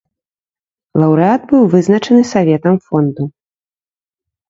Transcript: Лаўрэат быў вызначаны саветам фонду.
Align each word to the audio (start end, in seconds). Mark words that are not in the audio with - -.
Лаўрэат 1.01 1.41
быў 1.53 1.61
вызначаны 1.75 2.21
саветам 2.33 2.75
фонду. 2.89 3.23